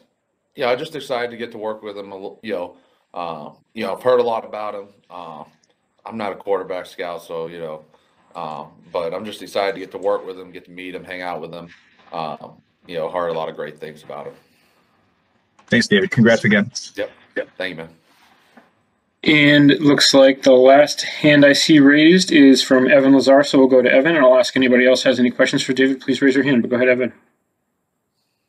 yeah, 0.54 0.68
I 0.68 0.76
just 0.76 0.92
decided 0.92 1.30
to 1.30 1.36
get 1.36 1.52
to 1.52 1.58
work 1.58 1.82
with 1.82 1.96
him. 1.96 2.12
You 2.42 2.52
know, 2.52 2.76
uh, 3.14 3.50
you 3.72 3.84
know, 3.84 3.94
I've 3.94 4.02
heard 4.02 4.20
a 4.20 4.24
lot 4.24 4.44
about 4.44 4.74
him. 4.74 4.88
Uh, 5.08 5.44
I'm 6.04 6.16
not 6.18 6.32
a 6.32 6.36
quarterback 6.36 6.86
scout, 6.86 7.22
so 7.22 7.46
you 7.46 7.58
know, 7.58 7.84
um, 8.34 8.68
but 8.92 9.14
I'm 9.14 9.24
just 9.24 9.42
excited 9.42 9.74
to 9.74 9.80
get 9.80 9.90
to 9.92 9.98
work 9.98 10.26
with 10.26 10.38
him, 10.38 10.50
get 10.50 10.64
to 10.66 10.70
meet 10.70 10.94
him, 10.94 11.04
hang 11.04 11.22
out 11.22 11.40
with 11.40 11.52
him. 11.52 11.68
Um, 12.12 12.62
you 12.86 12.96
know, 12.96 13.10
heard 13.10 13.28
a 13.28 13.32
lot 13.32 13.48
of 13.48 13.56
great 13.56 13.78
things 13.78 14.02
about 14.02 14.26
him. 14.26 14.34
Thanks, 15.66 15.86
David. 15.86 16.10
Congrats 16.10 16.44
again. 16.44 16.70
Yep. 16.96 17.10
Yep. 17.36 17.48
Thank 17.58 17.70
you, 17.70 17.76
man. 17.76 17.90
And 19.24 19.70
it 19.70 19.82
looks 19.82 20.14
like 20.14 20.42
the 20.42 20.52
last 20.52 21.02
hand 21.02 21.44
I 21.44 21.52
see 21.52 21.80
raised 21.80 22.30
is 22.30 22.62
from 22.62 22.88
Evan 22.88 23.14
Lazar. 23.14 23.42
So 23.42 23.58
we'll 23.58 23.68
go 23.68 23.82
to 23.82 23.90
Evan, 23.90 24.16
and 24.16 24.24
I'll 24.24 24.38
ask 24.38 24.56
anybody 24.56 24.86
else 24.86 25.02
has 25.02 25.18
any 25.18 25.30
questions 25.30 25.62
for 25.62 25.72
David. 25.72 26.00
Please 26.00 26.22
raise 26.22 26.34
your 26.34 26.44
hand. 26.44 26.62
But 26.62 26.70
go 26.70 26.76
ahead, 26.76 26.88
Evan. 26.88 27.12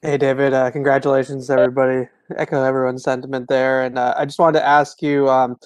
Hey, 0.02 0.18
David. 0.18 0.54
Uh, 0.54 0.72
congratulations, 0.72 1.50
everybody. 1.50 2.08
Echo 2.38 2.64
everyone's 2.64 3.04
sentiment 3.04 3.50
there. 3.50 3.84
And 3.84 3.98
uh, 3.98 4.14
I 4.18 4.26
just 4.26 4.40
wanted 4.40 4.60
to 4.60 4.66
ask 4.66 5.02
you, 5.02 5.28
um, 5.28 5.58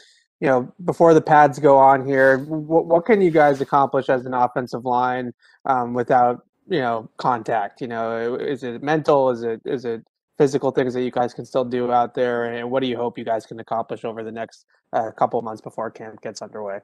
you 0.44 0.50
know, 0.50 0.74
before 0.84 1.14
the 1.14 1.22
pads 1.22 1.58
go 1.58 1.78
on 1.78 2.06
here, 2.06 2.40
what, 2.40 2.86
what 2.86 3.06
can 3.06 3.22
you 3.22 3.32
guys 3.32 3.62
accomplish 3.62 4.10
as 4.10 4.26
an 4.26 4.34
offensive 4.34 4.84
line 4.84 5.34
um, 5.64 5.94
without, 5.94 6.46
you 6.68 6.80
know, 6.80 7.10
contact? 7.16 7.80
You 7.80 7.88
know, 7.88 8.36
is 8.36 8.62
it 8.62 8.84
mental? 8.84 9.30
Is 9.30 9.44
it 9.44 9.62
is 9.64 9.86
it 9.86 10.04
physical 10.38 10.72
things 10.72 10.96
that 10.96 11.02
you 11.02 11.12
guys 11.12 11.34
can 11.34 11.46
still 11.46 11.64
do 11.64 11.90
out 11.94 12.14
there? 12.14 12.44
And 12.44 12.70
what 12.70 12.82
do 12.82 12.90
you 12.90 12.98
hope 12.98 13.18
you 13.18 13.24
guys 13.24 13.46
can 13.46 13.62
accomplish 13.62 14.04
over 14.04 14.22
the 14.22 14.34
next 14.34 14.66
uh, 14.92 15.12
couple 15.12 15.42
months 15.42 15.62
before 15.62 15.90
camp 15.90 16.20
gets 16.22 16.42
underway? 16.42 16.80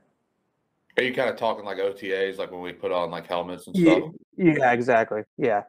Are 0.95 1.03
you 1.03 1.13
kind 1.13 1.29
of 1.29 1.35
talking 1.35 1.65
like 1.65 1.79
OTAs, 1.79 2.37
like 2.37 2.51
when 2.51 2.61
we 2.61 2.71
put 2.71 2.93
on 2.93 3.11
like 3.11 3.27
helmets 3.27 3.67
and 3.67 3.75
stuff? 3.75 4.03
Yeah, 4.37 4.53
yeah 4.53 4.71
exactly. 4.71 5.23
Yeah. 5.37 5.63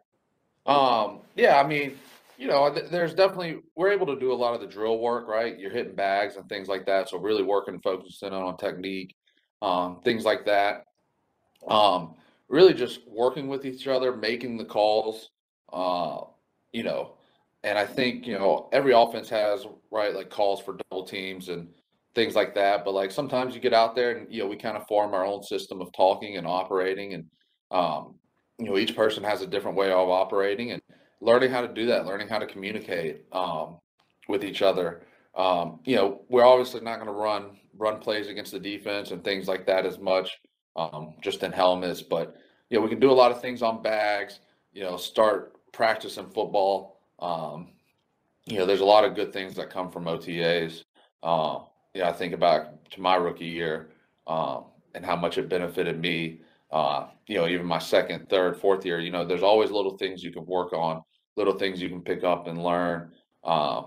Um, 0.64 1.22
yeah, 1.34 1.60
I 1.60 1.66
mean, 1.66 1.98
you 2.40 2.46
know, 2.46 2.72
th- 2.72 2.90
there's 2.90 3.12
definitely 3.12 3.58
we're 3.76 3.92
able 3.92 4.06
to 4.06 4.18
do 4.18 4.32
a 4.32 4.34
lot 4.34 4.54
of 4.54 4.62
the 4.62 4.66
drill 4.66 4.98
work, 4.98 5.28
right? 5.28 5.58
You're 5.58 5.70
hitting 5.70 5.94
bags 5.94 6.36
and 6.36 6.48
things 6.48 6.68
like 6.68 6.86
that. 6.86 7.10
So 7.10 7.18
really 7.18 7.42
working, 7.42 7.78
focusing 7.80 8.32
on 8.32 8.56
technique, 8.56 9.14
um, 9.60 10.00
things 10.02 10.24
like 10.24 10.46
that. 10.46 10.84
Um, 11.68 12.14
really 12.48 12.72
just 12.72 13.00
working 13.06 13.46
with 13.46 13.66
each 13.66 13.86
other, 13.86 14.16
making 14.16 14.56
the 14.56 14.64
calls. 14.64 15.28
Uh, 15.70 16.22
you 16.72 16.82
know, 16.82 17.18
and 17.62 17.78
I 17.78 17.84
think 17.84 18.26
you 18.26 18.38
know 18.38 18.70
every 18.72 18.94
offense 18.94 19.28
has 19.28 19.66
right 19.90 20.14
like 20.14 20.30
calls 20.30 20.62
for 20.62 20.78
double 20.90 21.04
teams 21.04 21.50
and 21.50 21.68
things 22.14 22.34
like 22.34 22.54
that. 22.54 22.86
But 22.86 22.94
like 22.94 23.10
sometimes 23.10 23.54
you 23.54 23.60
get 23.60 23.74
out 23.74 23.94
there 23.94 24.16
and 24.16 24.32
you 24.32 24.42
know 24.42 24.48
we 24.48 24.56
kind 24.56 24.78
of 24.78 24.86
form 24.86 25.12
our 25.12 25.26
own 25.26 25.42
system 25.42 25.82
of 25.82 25.92
talking 25.92 26.38
and 26.38 26.46
operating 26.46 27.12
and 27.12 27.26
um, 27.70 28.14
you 28.58 28.64
know 28.64 28.78
each 28.78 28.96
person 28.96 29.22
has 29.24 29.42
a 29.42 29.46
different 29.46 29.76
way 29.76 29.92
of 29.92 30.08
operating 30.08 30.72
and 30.72 30.80
learning 31.20 31.50
how 31.50 31.60
to 31.60 31.68
do 31.68 31.86
that 31.86 32.06
learning 32.06 32.28
how 32.28 32.38
to 32.38 32.46
communicate 32.46 33.24
um, 33.32 33.78
with 34.28 34.44
each 34.44 34.62
other. 34.62 35.02
Um, 35.34 35.80
you 35.84 35.96
know 35.96 36.22
we're 36.28 36.44
obviously 36.44 36.80
not 36.80 36.96
going 36.96 37.06
to 37.06 37.12
run 37.12 37.56
run 37.76 38.00
plays 38.00 38.28
against 38.28 38.52
the 38.52 38.58
defense 38.58 39.12
and 39.12 39.22
things 39.22 39.46
like 39.46 39.66
that 39.66 39.86
as 39.86 39.98
much 39.98 40.38
um, 40.76 41.14
just 41.22 41.42
in 41.44 41.52
helmets 41.52 42.02
but 42.02 42.36
you 42.68 42.76
know 42.76 42.82
we 42.82 42.90
can 42.90 42.98
do 42.98 43.10
a 43.10 43.12
lot 43.12 43.30
of 43.30 43.40
things 43.40 43.62
on 43.62 43.80
bags 43.80 44.40
you 44.72 44.82
know 44.82 44.96
start 44.96 45.54
practicing 45.72 46.26
football. 46.26 47.00
Um, 47.20 47.68
you 48.46 48.58
know 48.58 48.66
there's 48.66 48.80
a 48.80 48.84
lot 48.84 49.04
of 49.04 49.14
good 49.14 49.32
things 49.32 49.54
that 49.54 49.70
come 49.70 49.90
from 49.90 50.04
otas 50.04 50.82
uh, 51.22 51.60
you 51.94 52.00
know 52.00 52.08
i 52.08 52.12
think 52.12 52.34
about 52.34 52.90
to 52.90 53.00
my 53.00 53.14
rookie 53.14 53.46
year 53.46 53.90
um, 54.26 54.64
and 54.94 55.04
how 55.04 55.14
much 55.14 55.38
it 55.38 55.48
benefited 55.48 56.00
me 56.00 56.40
uh, 56.72 57.08
you 57.26 57.36
know, 57.36 57.48
even 57.48 57.66
my 57.66 57.78
second, 57.78 58.28
third, 58.28 58.56
fourth 58.56 58.86
year, 58.86 59.00
you 59.00 59.10
know, 59.10 59.24
there's 59.24 59.42
always 59.42 59.70
little 59.70 59.96
things 59.96 60.22
you 60.22 60.32
can 60.32 60.46
work 60.46 60.72
on, 60.72 61.02
little 61.36 61.58
things 61.58 61.80
you 61.80 61.88
can 61.88 62.02
pick 62.02 62.24
up 62.24 62.46
and 62.46 62.62
learn. 62.62 63.12
Uh, 63.44 63.84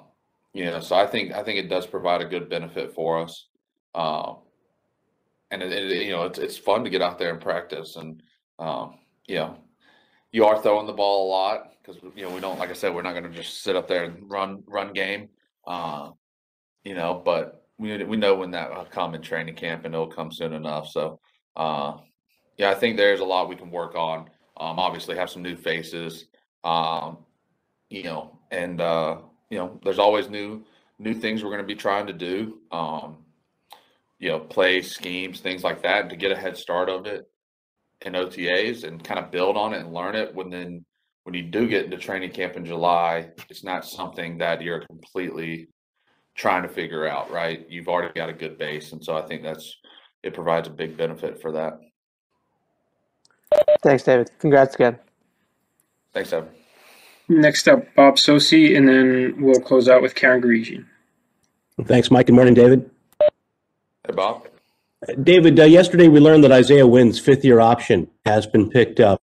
you 0.53 0.65
know, 0.65 0.79
so 0.79 0.95
I 0.95 1.05
think 1.05 1.33
I 1.33 1.43
think 1.43 1.59
it 1.59 1.69
does 1.69 1.85
provide 1.85 2.21
a 2.21 2.25
good 2.25 2.50
benefit 2.50 2.93
for 2.93 3.19
us. 3.21 3.47
Uh, 3.95 4.33
and 5.51 5.62
it, 5.62 5.71
it, 5.71 6.03
you 6.03 6.12
know, 6.12 6.23
it's 6.23 6.39
it's 6.39 6.57
fun 6.57 6.83
to 6.83 6.89
get 6.89 7.01
out 7.01 7.19
there 7.19 7.31
and 7.31 7.41
practice, 7.41 7.95
and 7.95 8.21
um, 8.59 9.00
you 9.27 9.35
know, 9.35 9.57
you 10.31 10.45
are 10.45 10.62
throwing 10.62 10.88
the 10.88 10.93
ball 10.93 11.27
a 11.27 11.29
lot 11.29 11.71
because 11.81 12.01
you 12.15 12.23
know 12.23 12.33
we 12.33 12.39
don't, 12.39 12.59
like 12.59 12.69
I 12.69 12.73
said, 12.73 12.93
we're 12.93 13.01
not 13.01 13.13
going 13.13 13.23
to 13.23 13.29
just 13.29 13.62
sit 13.62 13.75
up 13.75 13.88
there 13.88 14.05
and 14.05 14.29
run 14.29 14.63
run 14.67 14.93
game. 14.93 15.29
Uh, 15.65 16.12
you 16.83 16.95
know, 16.95 17.21
but 17.23 17.67
we 17.77 18.03
we 18.03 18.17
know 18.17 18.35
when 18.35 18.51
that 18.51 18.71
will 18.71 18.85
come 18.85 19.15
in 19.15 19.21
training 19.21 19.55
camp, 19.55 19.85
and 19.85 19.93
it'll 19.93 20.07
come 20.07 20.31
soon 20.31 20.53
enough. 20.53 20.89
So. 20.89 21.19
Uh, 21.55 21.97
yeah, 22.57 22.69
I 22.69 22.75
think 22.75 22.97
there's 22.97 23.19
a 23.19 23.25
lot 23.25 23.50
we 23.50 23.55
can 23.55 23.71
work 23.71 23.95
on. 23.95 24.29
Um, 24.57 24.77
obviously, 24.79 25.15
have 25.15 25.29
some 25.29 25.41
new 25.41 25.55
faces, 25.55 26.25
um, 26.63 27.17
you 27.93 28.03
know, 28.03 28.39
and 28.50 28.81
uh, 28.81 29.17
you 29.51 29.57
know, 29.59 29.79
there's 29.83 30.00
always 30.00 30.27
new 30.27 30.63
new 30.97 31.13
things 31.13 31.43
we're 31.43 31.51
going 31.51 31.62
to 31.62 31.67
be 31.67 31.75
trying 31.75 32.07
to 32.07 32.13
do. 32.13 32.59
Um, 32.71 33.17
you 34.17 34.29
know, 34.29 34.39
play 34.39 34.81
schemes, 34.81 35.41
things 35.41 35.63
like 35.63 35.83
that, 35.83 36.09
to 36.09 36.15
get 36.15 36.31
a 36.31 36.35
head 36.35 36.57
start 36.57 36.89
of 36.89 37.05
it 37.05 37.29
in 38.01 38.13
OTAs 38.13 38.83
and 38.83 39.03
kind 39.03 39.19
of 39.19 39.29
build 39.29 39.57
on 39.57 39.73
it 39.73 39.81
and 39.81 39.93
learn 39.93 40.15
it. 40.15 40.33
When 40.33 40.50
then 40.50 40.83
when 41.23 41.35
you 41.35 41.43
do 41.43 41.67
get 41.67 41.85
into 41.85 41.97
training 41.97 42.31
camp 42.31 42.55
in 42.55 42.65
July, 42.65 43.29
it's 43.47 43.63
not 43.63 43.85
something 43.85 44.39
that 44.39 44.63
you're 44.63 44.81
completely 44.88 45.67
trying 46.35 46.63
to 46.63 46.69
figure 46.69 47.07
out, 47.07 47.29
right? 47.29 47.63
You've 47.69 47.88
already 47.88 48.12
got 48.15 48.27
a 48.27 48.33
good 48.33 48.57
base, 48.57 48.91
and 48.91 49.03
so 49.03 49.15
I 49.15 49.21
think 49.21 49.43
that's 49.43 49.77
it 50.23 50.33
provides 50.33 50.67
a 50.67 50.71
big 50.71 50.97
benefit 50.97 51.39
for 51.39 51.51
that. 51.51 51.79
Thanks, 53.83 54.01
David. 54.01 54.31
Congrats 54.39 54.73
again. 54.73 54.97
Thanks, 56.12 56.33
Evan. 56.33 56.50
Next 57.30 57.68
up, 57.68 57.94
Bob 57.96 58.15
Socci, 58.15 58.75
and 58.75 58.88
then 58.88 59.42
we'll 59.42 59.62
close 59.62 59.88
out 59.88 60.01
with 60.01 60.13
Karen 60.15 60.42
Guregian. 60.42 60.86
Thanks, 61.86 62.12
Mike. 62.12 62.27
Good 62.27 62.36
morning, 62.36 62.53
David. 62.53 62.89
Hey, 63.20 64.13
Bob. 64.13 64.48
David, 65.22 65.60
uh, 65.60 65.63
yesterday 65.63 66.08
we 66.08 66.20
learned 66.20 66.44
that 66.44 66.51
Isaiah 66.51 66.88
Wynn's 66.88 67.20
fifth 67.20 67.44
year 67.44 67.60
option 67.60 68.10
has 68.25 68.46
been 68.46 68.70
picked 68.70 69.00
up. 69.00 69.22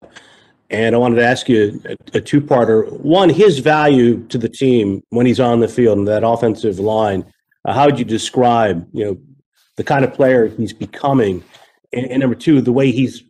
And 0.71 0.95
I 0.95 0.99
wanted 0.99 1.17
to 1.17 1.25
ask 1.25 1.49
you 1.49 1.81
a, 1.85 2.19
a 2.19 2.21
two 2.21 2.41
parter. 2.41 2.91
One, 3.01 3.29
his 3.29 3.59
value 3.59 4.27
to 4.29 4.39
the 4.39 4.49
team 4.49 5.03
when 5.11 5.27
he's 5.27 5.41
on 5.41 5.61
the 5.61 5.69
field 5.69 5.99
and 5.99 6.09
that 6.09 6.27
offensive 6.27 6.79
line. 6.79 7.25
Uh, 7.65 7.73
how 7.75 7.87
would 7.87 7.99
you 7.99 8.05
describe, 8.05 8.89
you 8.93 9.05
know, 9.05 9.19
the 9.77 9.85
kind 9.85 10.05
of 10.05 10.13
player 10.15 10.49
he's 10.49 10.73
becoming? 10.73 11.45
And, 11.93 12.07
and 12.07 12.21
number 12.21 12.35
two, 12.35 12.61
the 12.61 12.73
way 12.73 12.91
he's 12.91 13.23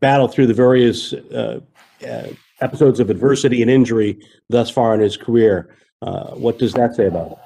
battled 0.00 0.32
through 0.32 0.46
the 0.46 0.54
various 0.54 1.12
uh, 1.12 1.60
uh, 2.06 2.28
episodes 2.62 3.00
of 3.00 3.10
adversity 3.10 3.62
and 3.62 3.70
injury 3.70 4.18
thus 4.48 4.70
far 4.70 4.94
in 4.94 5.00
his 5.00 5.16
career. 5.16 5.76
Uh, 6.00 6.32
what 6.32 6.58
does 6.58 6.72
that 6.74 6.94
say 6.94 7.06
about 7.06 7.32
it? 7.32 7.38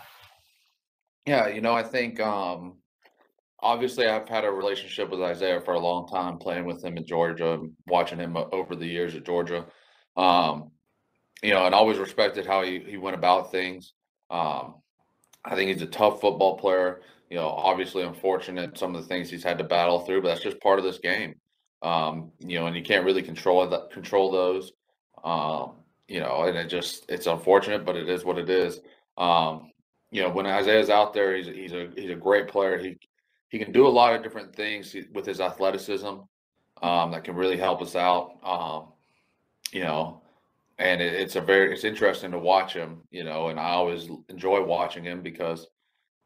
Yeah, 1.26 1.48
you 1.48 1.60
know, 1.60 1.72
I 1.72 1.82
think 1.82 2.20
um, 2.20 2.76
obviously 3.60 4.06
I've 4.06 4.28
had 4.28 4.44
a 4.44 4.50
relationship 4.50 5.10
with 5.10 5.20
Isaiah 5.20 5.60
for 5.60 5.74
a 5.74 5.80
long 5.80 6.06
time, 6.06 6.38
playing 6.38 6.66
with 6.66 6.84
him 6.84 6.96
in 6.96 7.06
Georgia, 7.06 7.60
watching 7.86 8.18
him 8.18 8.36
over 8.36 8.76
the 8.76 8.86
years 8.86 9.14
at 9.14 9.24
Georgia. 9.24 9.66
Um, 10.16 10.70
you 11.42 11.52
know, 11.52 11.66
and 11.66 11.74
always 11.74 11.98
respected 11.98 12.46
how 12.46 12.62
he, 12.62 12.78
he 12.78 12.96
went 12.96 13.16
about 13.16 13.50
things. 13.50 13.92
Um, 14.30 14.76
I 15.44 15.54
think 15.54 15.70
he's 15.70 15.82
a 15.82 15.86
tough 15.86 16.20
football 16.20 16.56
player. 16.56 17.02
You 17.30 17.36
know, 17.36 17.48
obviously 17.48 18.02
unfortunate 18.04 18.78
some 18.78 18.94
of 18.94 19.02
the 19.02 19.08
things 19.08 19.28
he's 19.28 19.44
had 19.44 19.58
to 19.58 19.64
battle 19.64 20.00
through, 20.00 20.22
but 20.22 20.28
that's 20.28 20.42
just 20.42 20.60
part 20.60 20.78
of 20.78 20.84
this 20.84 20.98
game. 20.98 21.34
Um, 21.82 22.32
you 22.38 22.58
know, 22.58 22.66
and 22.66 22.76
you 22.76 22.82
can't 22.82 23.04
really 23.04 23.22
control 23.22 23.68
that 23.68 23.90
control 23.90 24.30
those. 24.30 24.72
Um, 25.24 25.72
you 26.08 26.20
know, 26.20 26.44
and 26.44 26.56
it 26.56 26.68
just 26.68 27.04
it's 27.08 27.26
unfortunate, 27.26 27.84
but 27.84 27.96
it 27.96 28.08
is 28.08 28.24
what 28.24 28.38
it 28.38 28.48
is. 28.48 28.80
Um, 29.18 29.70
you 30.10 30.22
know, 30.22 30.30
when 30.30 30.46
Isaiah's 30.46 30.90
out 30.90 31.12
there, 31.12 31.36
he's 31.36 31.46
he's 31.46 31.72
a 31.72 31.90
he's 31.96 32.10
a 32.10 32.14
great 32.14 32.48
player. 32.48 32.78
He 32.78 32.98
he 33.48 33.58
can 33.58 33.72
do 33.72 33.86
a 33.86 33.88
lot 33.88 34.14
of 34.14 34.22
different 34.22 34.54
things 34.54 34.94
with 35.12 35.26
his 35.26 35.40
athleticism 35.40 36.06
um, 36.82 37.10
that 37.10 37.24
can 37.24 37.34
really 37.34 37.56
help 37.56 37.82
us 37.82 37.96
out. 37.96 38.36
Um, 38.44 38.92
you 39.72 39.82
know, 39.82 40.22
and 40.78 41.00
it, 41.00 41.14
it's 41.14 41.36
a 41.36 41.40
very 41.40 41.72
it's 41.72 41.84
interesting 41.84 42.30
to 42.30 42.38
watch 42.38 42.72
him. 42.72 43.02
You 43.10 43.24
know, 43.24 43.48
and 43.48 43.58
I 43.58 43.70
always 43.70 44.08
enjoy 44.28 44.62
watching 44.62 45.04
him 45.04 45.22
because 45.22 45.66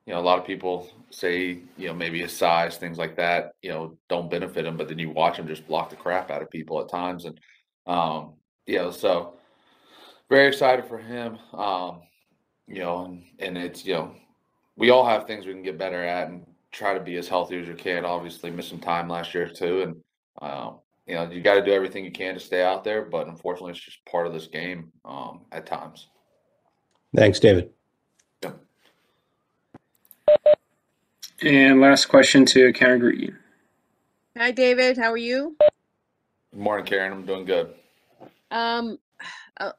you 0.06 0.14
know, 0.16 0.20
a 0.20 0.23
lot 0.23 0.38
of 0.38 0.44
people 0.44 0.88
say, 1.11 1.61
you 1.76 1.87
know, 1.87 1.94
maybe 1.94 2.20
his 2.20 2.37
size, 2.37 2.76
things 2.76 2.99
like 2.99 3.14
that, 3.16 3.52
you 3.62 3.70
know, 3.70 3.97
don't 4.09 4.30
benefit 4.30 4.66
him, 4.66 4.76
but 4.76 4.88
then 4.88 4.99
you 4.99 5.11
watch 5.11 5.37
him 5.37 5.47
just 5.47 5.68
block 5.68 5.90
the 5.90 5.97
crap 5.97 6.30
out 6.30 6.42
of 6.42 6.50
people 6.50 6.80
at 6.80 6.88
times. 6.88 7.26
And, 7.26 7.38
um, 7.87 8.32
you 8.67 8.76
know, 8.76 8.90
so 8.90 9.35
very 10.29 10.49
excited 10.49 10.85
for 10.85 10.99
him. 10.99 11.38
Um, 11.52 12.02
you 12.67 12.79
know, 12.79 13.05
and, 13.05 13.23
and 13.38 13.59
it's, 13.59 13.85
you 13.85 13.95
know, 13.95 14.14
we 14.76 14.90
all 14.90 15.05
have 15.05 15.26
things 15.26 15.47
we 15.47 15.52
can 15.52 15.62
get 15.62 15.79
better 15.79 16.02
at 16.02 16.29
and 16.29 16.47
try 16.71 16.95
to 16.95 17.00
be 17.00 17.17
as 17.17 17.29
healthy 17.29 17.61
as 17.61 17.67
you 17.67 17.75
can. 17.75 18.05
Obviously, 18.05 18.50
missed 18.50 18.71
some 18.71 18.79
time 18.79 19.09
last 19.09 19.35
year 19.35 19.49
too. 19.49 19.83
And, 19.83 19.97
um, 20.40 20.79
you 21.07 21.14
know, 21.14 21.29
you 21.29 21.40
got 21.40 21.55
to 21.55 21.64
do 21.64 21.73
everything 21.73 22.05
you 22.05 22.12
can 22.12 22.35
to 22.35 22.40
stay 22.40 22.62
out 22.62 22.85
there, 22.85 23.02
but 23.02 23.26
unfortunately, 23.26 23.73
it's 23.73 23.81
just 23.81 24.05
part 24.05 24.26
of 24.26 24.33
this 24.33 24.47
game 24.47 24.93
um, 25.05 25.40
at 25.50 25.67
times. 25.67 26.09
Thanks, 27.14 27.40
David. 27.40 27.71
And 31.43 31.81
last 31.81 32.05
question 32.05 32.45
to 32.47 32.71
Karen 32.75 33.00
Green. 33.00 33.37
Hi, 34.37 34.50
David. 34.50 34.99
How 34.99 35.11
are 35.11 35.17
you? 35.17 35.57
Good 35.59 36.61
morning, 36.61 36.85
Karen. 36.85 37.12
I'm 37.12 37.25
doing 37.25 37.47
good. 37.47 37.75
Um, 38.50 38.99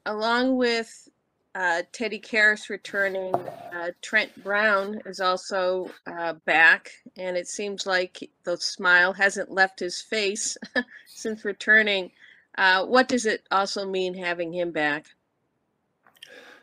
along 0.06 0.58
with 0.58 1.10
uh, 1.56 1.82
Teddy 1.92 2.20
Karras 2.20 2.70
returning, 2.70 3.34
uh, 3.36 3.92
Trent 4.01 4.44
Brown 4.44 5.01
is 5.06 5.20
also 5.20 5.90
uh, 6.08 6.34
back, 6.46 6.92
and 7.18 7.36
it 7.36 7.48
seems 7.48 7.86
like 7.86 8.30
the 8.44 8.58
smile 8.58 9.12
hasn't 9.13 9.51
left 9.51 9.80
his 9.80 10.01
face 10.01 10.58
since 11.08 11.44
returning. 11.44 12.12
Uh, 12.58 12.86
what 12.86 13.08
does 13.08 13.25
it 13.25 13.44
also 13.51 13.86
mean 13.86 14.13
having 14.13 14.54
him 14.54 14.72
back? 14.72 15.08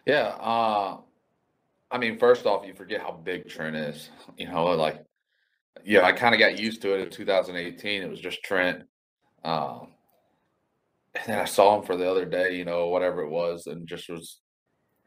Yeah, 0.06 0.36
uh, 0.40 0.98
I 1.90 1.98
mean, 1.98 2.18
first 2.18 2.46
off, 2.46 2.66
you 2.66 2.74
forget 2.74 3.00
how 3.00 3.12
big 3.12 3.48
Trent 3.48 3.76
is. 3.76 4.10
You 4.36 4.48
know, 4.48 4.64
like, 4.66 5.04
yeah, 5.84 6.02
I 6.02 6.12
kind 6.12 6.34
of 6.34 6.38
got 6.38 6.58
used 6.58 6.80
to 6.82 6.94
it 6.94 7.00
in 7.00 7.10
2018. 7.10 8.02
It 8.02 8.08
was 8.08 8.20
just 8.20 8.42
Trent. 8.42 8.84
Um, 9.44 9.88
and 11.20 11.32
then 11.32 11.38
I 11.38 11.44
saw 11.44 11.78
him 11.78 11.84
for 11.84 11.96
the 11.96 12.10
other 12.10 12.24
day, 12.24 12.56
you 12.56 12.64
know, 12.64 12.88
whatever 12.88 13.22
it 13.22 13.30
was, 13.30 13.66
and 13.66 13.86
just 13.86 14.08
was 14.08 14.40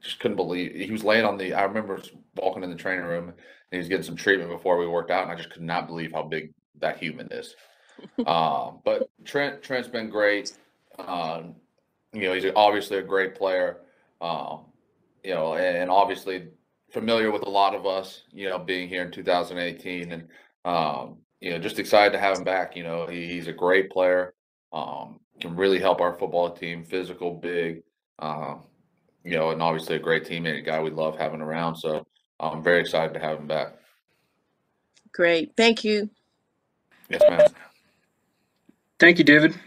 just 0.02 0.20
couldn't 0.20 0.38
believe 0.38 0.74
he 0.74 0.92
was 0.92 1.04
laying 1.04 1.26
on 1.26 1.38
the. 1.38 1.54
I 1.54 1.64
remember 1.64 2.02
walking 2.36 2.64
in 2.64 2.70
the 2.70 2.76
training 2.76 3.06
room 3.06 3.30
and 3.30 3.36
he 3.72 3.78
was 3.78 3.88
getting 3.88 4.04
some 4.04 4.16
treatment 4.16 4.50
before 4.50 4.78
we 4.78 4.88
worked 4.88 5.12
out, 5.12 5.24
and 5.24 5.32
I 5.32 5.36
just 5.36 5.52
could 5.52 5.62
not 5.62 5.88
believe 5.88 6.12
how 6.12 6.24
big 6.24 6.54
that 6.80 6.98
human 6.98 7.28
is. 7.32 7.56
um, 8.26 8.80
but 8.84 9.10
Trent 9.24 9.62
Trent's 9.62 9.88
been 9.88 10.10
great. 10.10 10.54
Um, 11.00 11.56
you 12.14 12.24
know, 12.24 12.34
he's 12.34 12.52
obviously 12.56 12.98
a 12.98 13.04
great 13.04 13.36
player. 13.36 13.78
Um, 14.22 14.66
you 15.24 15.34
know, 15.34 15.54
and, 15.54 15.78
and 15.78 15.92
obviously 15.92 16.48
familiar 16.92 17.32
with 17.32 17.44
a 17.44 17.50
lot 17.50 17.76
of 17.76 17.86
us. 17.86 18.24
You 18.32 18.50
know, 18.50 18.60
being 18.60 18.90
here 18.90 19.04
in 19.04 19.12
2018, 19.12 20.12
and 20.12 20.28
um, 20.66 21.18
you 21.40 21.52
know, 21.52 21.60
just 21.60 21.80
excited 21.80 22.12
to 22.14 22.20
have 22.20 22.38
him 22.38 22.44
back. 22.44 22.76
You 22.76 22.84
know, 22.84 23.08
he, 23.08 23.28
he's 23.28 23.48
a 23.48 23.54
great 23.54 23.92
player. 23.92 24.34
Um, 24.74 25.20
can 25.42 25.56
really 25.56 25.80
help 25.80 26.00
our 26.00 26.18
football 26.18 26.52
team. 26.52 26.84
Physical, 26.84 27.34
big. 27.34 27.84
Um, 28.20 28.64
you 29.24 29.38
know, 29.38 29.52
and 29.52 29.62
obviously 29.62 29.96
a 29.96 30.00
great 30.00 30.26
teammate, 30.26 30.60
a 30.60 30.62
guy 30.62 30.82
we 30.82 30.90
love 30.90 31.18
having 31.18 31.42
around. 31.42 31.76
So 31.76 32.06
I'm 32.40 32.64
very 32.64 32.80
excited 32.80 33.14
to 33.14 33.20
have 33.20 33.40
him 33.40 33.48
back. 33.48 33.76
Great. 35.14 35.52
Thank 35.58 35.84
you. 35.84 36.10
Yes, 37.10 37.22
ma'am. 37.30 37.48
Thank 39.00 39.18
you, 39.18 39.24
David. 39.24 39.60